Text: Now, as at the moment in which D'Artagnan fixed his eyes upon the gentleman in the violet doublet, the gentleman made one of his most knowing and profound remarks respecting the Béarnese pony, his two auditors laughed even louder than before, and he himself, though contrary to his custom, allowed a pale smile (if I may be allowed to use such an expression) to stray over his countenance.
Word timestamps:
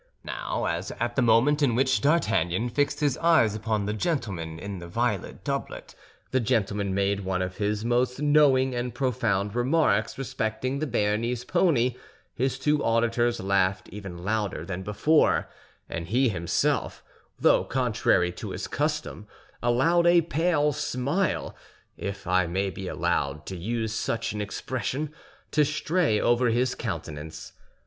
Now, 0.23 0.65
as 0.65 0.89
at 0.99 1.15
the 1.15 1.21
moment 1.21 1.61
in 1.61 1.75
which 1.75 2.01
D'Artagnan 2.01 2.69
fixed 2.69 3.01
his 3.01 3.19
eyes 3.19 3.53
upon 3.53 3.85
the 3.85 3.93
gentleman 3.93 4.57
in 4.57 4.79
the 4.79 4.87
violet 4.87 5.43
doublet, 5.43 5.93
the 6.31 6.39
gentleman 6.39 6.95
made 6.95 7.19
one 7.19 7.43
of 7.43 7.57
his 7.57 7.85
most 7.85 8.19
knowing 8.19 8.73
and 8.73 8.95
profound 8.95 9.53
remarks 9.53 10.17
respecting 10.17 10.79
the 10.79 10.87
Béarnese 10.87 11.47
pony, 11.47 11.93
his 12.33 12.57
two 12.57 12.83
auditors 12.83 13.39
laughed 13.39 13.89
even 13.89 14.25
louder 14.25 14.65
than 14.65 14.81
before, 14.81 15.47
and 15.87 16.07
he 16.07 16.29
himself, 16.29 17.03
though 17.39 17.63
contrary 17.63 18.31
to 18.31 18.49
his 18.49 18.65
custom, 18.67 19.27
allowed 19.61 20.07
a 20.07 20.21
pale 20.21 20.73
smile 20.73 21.55
(if 21.95 22.25
I 22.25 22.47
may 22.47 22.71
be 22.71 22.87
allowed 22.87 23.45
to 23.45 23.55
use 23.55 23.93
such 23.93 24.33
an 24.33 24.41
expression) 24.41 25.13
to 25.51 25.63
stray 25.63 26.19
over 26.19 26.47
his 26.47 26.73
countenance. 26.73 27.53